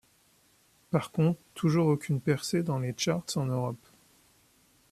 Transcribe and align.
Par 0.89 1.11
contre 1.11 1.39
toujours 1.53 1.85
aucune 1.85 2.21
percée 2.21 2.63
dans 2.63 2.79
les 2.79 2.95
charts 2.97 3.23
en 3.35 3.45
Europe. 3.45 3.85